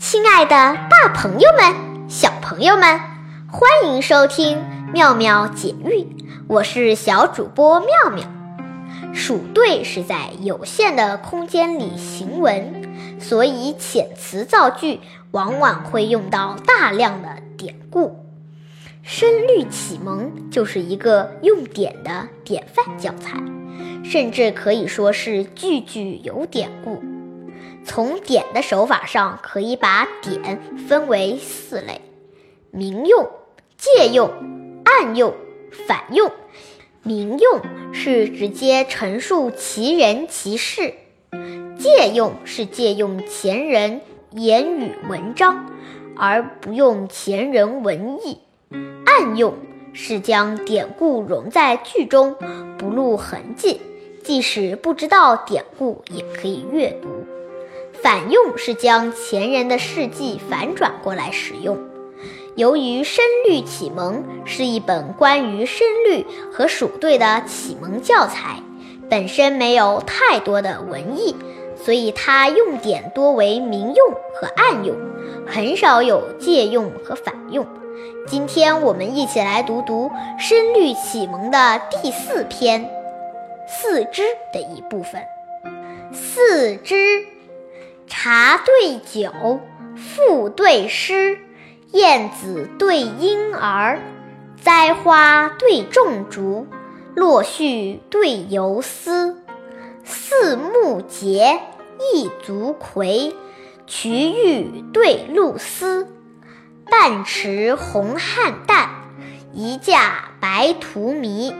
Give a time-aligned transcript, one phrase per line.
[0.00, 0.56] 亲爱的，
[0.88, 2.98] 大朋友们、小朋友们，
[3.48, 4.64] 欢迎收听
[4.94, 6.16] 妙妙解韵，
[6.48, 8.24] 我是小主播妙妙。
[9.12, 15.00] 数对是在有限的空间里行文，所以遣词造句
[15.32, 18.08] 往往会用到大量的典故。
[19.02, 23.38] 《声律启蒙》就是一个用典的典范教材，
[24.02, 27.02] 甚至可以说是句句有典故。
[27.84, 32.00] 从典的手法上，可以把典分为四类：
[32.70, 33.28] 明用、
[33.76, 34.30] 借用、
[34.84, 35.34] 暗用、
[35.86, 36.30] 反用。
[37.02, 37.60] 明用
[37.92, 40.92] 是直接陈述其人其事，
[41.78, 44.02] 借用是借用前人
[44.32, 45.66] 言语文章，
[46.14, 48.40] 而不用前人文意。
[49.06, 49.54] 暗用
[49.94, 52.36] 是将典故融在句中，
[52.78, 53.80] 不露痕迹，
[54.22, 57.08] 即使不知道典故也可以阅读。
[58.02, 61.78] 反用是将前人的事迹反转过来使用。
[62.56, 68.62] 由于《声律启蒙》是一本关于声律和数对的启蒙教材，
[69.08, 71.34] 本身没有太多的文艺，
[71.76, 74.96] 所以它用典多为明用和暗用，
[75.46, 77.66] 很少有借用和反用。
[78.26, 82.88] 今天我们一起来读读《声律启蒙》的第四篇
[83.66, 85.22] 四肢的一部分。
[86.12, 87.39] 四肢。
[88.10, 89.60] 茶对酒，
[89.94, 91.38] 赋对诗，
[91.92, 94.00] 燕子对莺儿，
[94.60, 96.66] 栽花对种竹，
[97.14, 99.40] 落絮对游丝。
[100.04, 101.60] 四目节，
[102.12, 103.36] 一足葵，
[103.86, 106.08] 瞿玉对露丝。
[106.90, 108.88] 半池红菡萏，
[109.52, 111.54] 一架白荼蘼。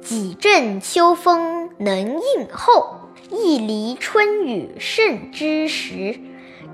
[0.00, 3.03] 几阵秋风能应候。
[3.30, 6.18] 一离春雨甚之时，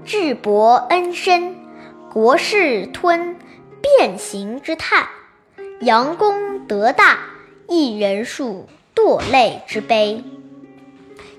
[0.05, 1.57] 智伯恩深，
[2.13, 3.37] 国士吞，
[3.81, 5.09] 变形之叹。
[5.81, 7.19] 杨公德大，
[7.69, 10.23] 一人数，堕泪之悲。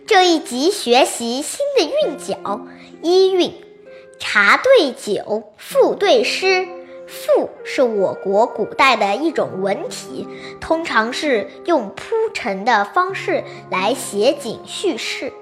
[0.07, 2.67] 这一集学习新的韵脚，
[3.01, 3.53] 一韵，
[4.19, 6.67] 茶对酒，赋对诗。
[7.11, 10.29] 赋是我国古代的一种文体，
[10.61, 15.33] 通常是用铺陈的方式来写景叙事，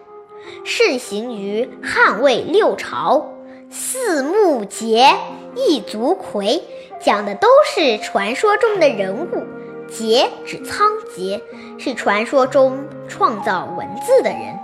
[0.66, 3.34] 盛行于汉魏六朝。
[3.70, 5.14] 四目节，
[5.56, 6.64] 一足葵，
[7.00, 9.44] 讲的都是传说中的人物。
[9.92, 11.40] 桀指仓颉，
[11.78, 14.60] 是传说中创造文字的人。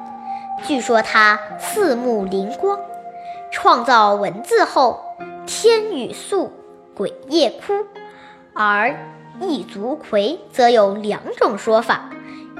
[0.65, 2.79] 据说他四目灵光，
[3.51, 4.99] 创造文字后，
[5.45, 6.51] 天雨粟。
[6.95, 7.85] 鬼夜哭，
[8.53, 8.95] 而
[9.41, 12.09] 异足葵则有两种说法，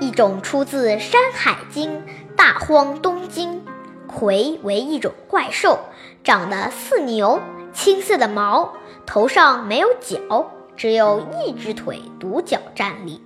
[0.02, 2.00] 一种出自《山海经·
[2.36, 3.62] 大荒东经》，
[4.08, 5.80] 葵为一种怪兽，
[6.22, 7.40] 长得似牛，
[7.74, 8.74] 青色的毛，
[9.06, 13.22] 头上没有角，只有一只腿独角站立。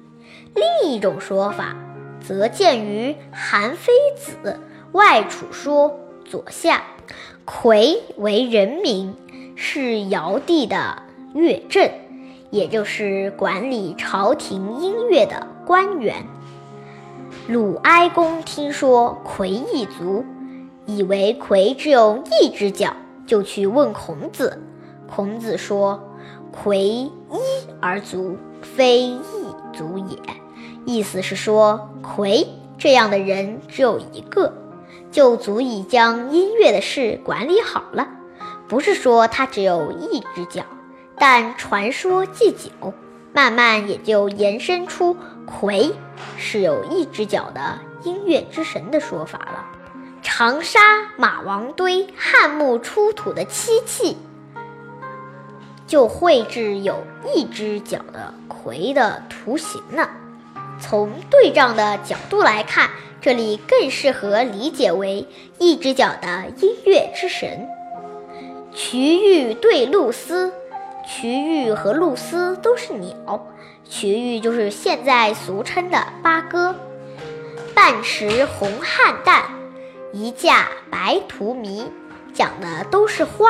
[0.53, 1.76] 另一种说法
[2.22, 4.38] 则见于《韩非子·
[4.91, 5.90] 外储说》
[6.30, 6.84] 左下，
[7.46, 9.16] 葵为人名。
[9.62, 11.03] 是尧帝的
[11.34, 11.92] 乐正，
[12.50, 16.25] 也就是管理朝廷音乐的官员。
[17.50, 20.24] 鲁哀公听说葵一足，
[20.86, 22.94] 以为葵只有一只脚，
[23.28, 24.64] 就去问孔子。
[25.14, 26.02] 孔子说
[26.52, 27.12] ：“葵一
[27.81, 29.20] 而足，非一
[29.74, 30.18] 足也。”
[30.88, 32.47] 意思是说，葵
[32.78, 34.53] 这样的人只有一个，
[35.12, 38.08] 就足以将音乐的事管理好了。
[38.69, 40.63] 不是说它只有一只脚，
[41.18, 42.94] 但传说祭酒，
[43.34, 45.91] 慢慢也就延伸出葵
[46.38, 49.66] 是有一只脚的音乐之神的说法了。
[50.22, 50.79] 长沙
[51.18, 54.16] 马王堆汉墓出土的漆器，
[55.88, 57.02] 就绘制有
[57.34, 60.08] 一只脚的葵的图形呢。
[60.79, 65.28] 从对仗的角度来看，这里更适合理解为
[65.58, 67.67] 一只脚的音乐之神。
[68.74, 70.54] 瞿玉对露丝，
[71.06, 73.48] 瞿玉和露丝都是鸟，
[73.84, 76.76] 瞿玉就是现在俗称的八哥。
[77.74, 79.42] 半池红菡萏，
[80.14, 81.86] 一架白荼蘼，
[82.34, 83.50] 讲的都是花。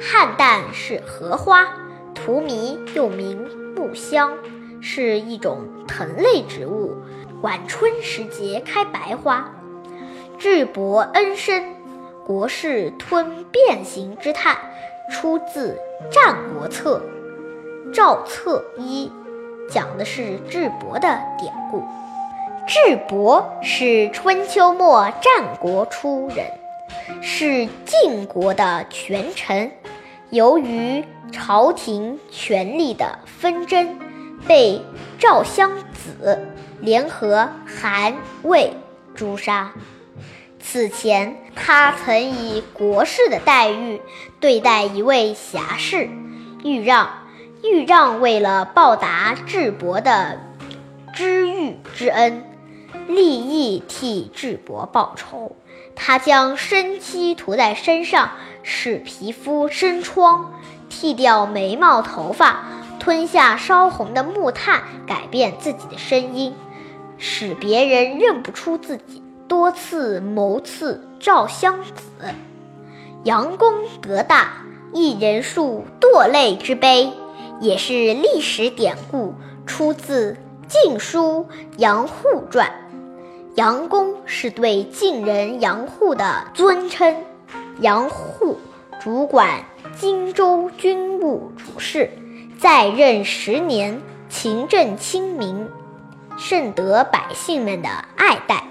[0.00, 1.66] 菡萏是荷花，
[2.14, 4.36] 荼蘼又名木香，
[4.80, 6.96] 是一种藤类植物，
[7.42, 9.50] 晚春时节开白花。
[10.38, 11.73] 智伯恩深。
[12.26, 14.56] 国士吞变形之叹，
[15.10, 15.78] 出自
[16.12, 17.02] 《战国策·
[17.92, 19.12] 赵策一》，
[19.70, 21.84] 讲的是智伯的典故。
[22.66, 26.46] 智伯是春秋末战国初人，
[27.20, 29.70] 是晋国的权臣。
[30.30, 33.98] 由于朝廷权力的纷争，
[34.48, 34.80] 被
[35.18, 36.38] 赵襄子
[36.80, 38.72] 联合韩魏
[39.14, 39.72] 诛杀。
[40.74, 44.02] 此前，他曾以国士的待遇
[44.40, 46.10] 对待一位侠士
[46.64, 47.10] 豫让。
[47.62, 50.40] 豫让为了报答智伯的
[51.14, 52.42] 知遇之恩，
[53.06, 55.54] 立意替智伯报仇。
[55.94, 58.32] 他将生漆涂在身上，
[58.64, 60.52] 使皮肤生疮；
[60.88, 62.64] 剃掉眉毛、头发，
[62.98, 66.52] 吞下烧红的木炭，改变自己的声音，
[67.16, 69.22] 使别人认不出自己。
[69.46, 72.02] 多次谋刺赵襄子，
[73.24, 77.12] 杨公得大，一人数堕泪之悲。
[77.60, 80.32] 也是历史典故，出自
[80.66, 81.46] 《晋书·
[81.76, 82.68] 杨户传》。
[83.54, 87.16] 杨公是对晋人杨户的尊称。
[87.80, 88.58] 杨户
[89.00, 89.64] 主管
[89.96, 92.10] 荆州军务主事，
[92.58, 95.68] 在任十年，勤政亲民，
[96.36, 98.64] 甚得百姓们的爱戴。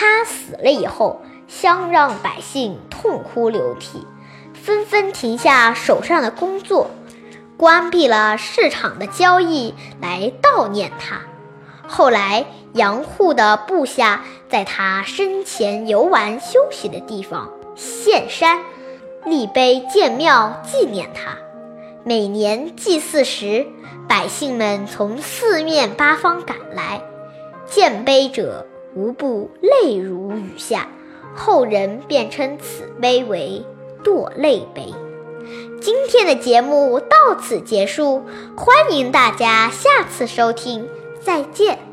[0.00, 4.06] 他死了以后，乡让百姓痛哭流涕，
[4.54, 6.90] 纷纷停下手上的工作。
[7.58, 11.20] 关闭了市场的交易来悼念他。
[11.86, 18.58] 后来，杨户的部下在他生前游玩休息的地方献山，
[19.26, 21.36] 立碑建庙纪念他。
[22.04, 23.66] 每年祭祀时，
[24.08, 27.02] 百姓们从四面八方赶来，
[27.66, 30.88] 建碑者无不泪如雨下。
[31.34, 33.64] 后人便称此碑为
[34.02, 34.92] “堕泪碑”。
[35.80, 38.22] 今天的节目到此结束，
[38.56, 40.88] 欢迎大家下次收听，
[41.22, 41.89] 再见。